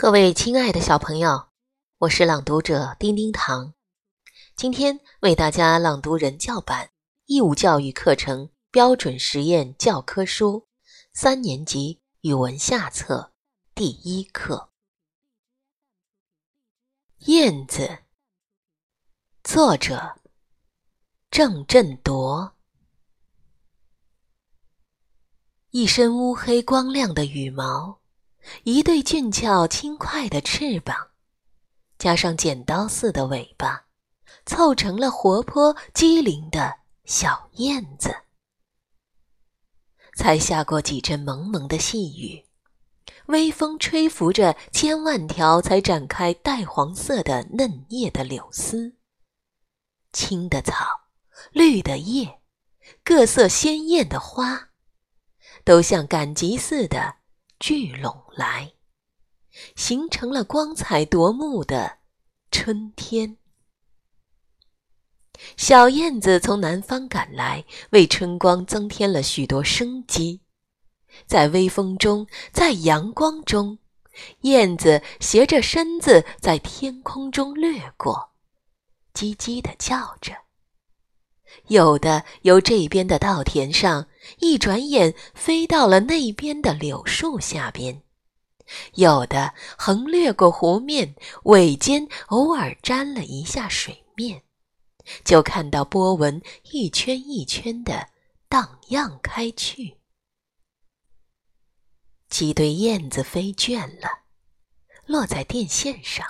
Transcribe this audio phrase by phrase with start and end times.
[0.00, 1.48] 各位亲爱的小朋友，
[1.98, 3.74] 我是朗读者丁丁糖，
[4.54, 6.90] 今天为大家朗读人教版
[7.26, 10.68] 义务教育课程标准实验教科书
[11.12, 13.32] 三年级语文下册
[13.74, 14.70] 第一课
[17.26, 17.82] 《燕子》，
[19.42, 20.20] 作者
[21.28, 22.54] 郑振铎。
[25.70, 28.00] 一身乌黑光亮的羽毛，
[28.64, 31.08] 一对俊俏轻快的翅膀，
[31.98, 33.86] 加上剪刀似的尾巴，
[34.46, 38.14] 凑成了活泼机灵的小燕子。
[40.16, 42.44] 才下过几阵蒙蒙的细雨，
[43.26, 48.96] 微风吹拂着千万条才展开带黄色的嫩叶的柳丝，
[50.12, 51.02] 青的草，
[51.52, 52.40] 绿的叶，
[53.04, 54.70] 各色鲜艳的花。
[55.64, 57.17] 都像赶集似的
[57.58, 58.72] 聚拢来，
[59.74, 61.98] 形成了光彩夺目的
[62.50, 63.36] 春天。
[65.56, 70.42] 小燕子从南方赶来，为春光增添了许多生机。
[71.26, 73.78] 在微风中，在阳光中，
[74.42, 78.32] 燕子斜着身子在天空中掠过，
[79.12, 80.32] 叽叽地叫着。
[81.68, 84.06] 有的由这边的稻田上，
[84.40, 88.02] 一转眼飞到了那边的柳树下边；
[88.94, 94.42] 有的横掠过湖面，尾尖偶尔沾了一下水面，
[95.24, 98.08] 就看到波纹一圈一圈的
[98.48, 99.96] 荡漾开去。
[102.28, 104.08] 几对燕子飞倦了，
[105.06, 106.26] 落在电线上。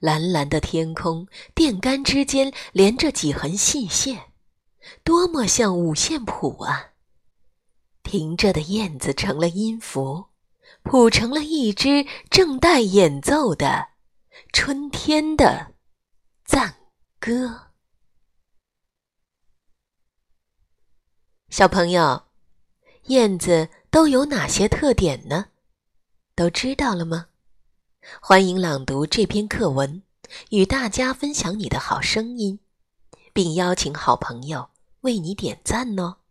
[0.00, 4.31] 蓝蓝的天空，电杆之间连着几横细线，
[5.04, 6.92] 多么像五线谱啊！
[8.02, 10.26] 停着的燕子成了音符，
[10.82, 13.88] 谱成了一支正待演奏的
[14.52, 15.74] 春天的
[16.44, 16.74] 赞
[17.20, 17.68] 歌。
[21.48, 22.24] 小朋友，
[23.04, 25.50] 燕子都有哪些特点呢？
[26.34, 27.28] 都知道了吗？
[28.20, 30.02] 欢迎朗读这篇课文，
[30.50, 32.58] 与大家分享你的好声音，
[33.32, 34.70] 并邀请好朋友
[35.02, 36.21] 为你点赞呢。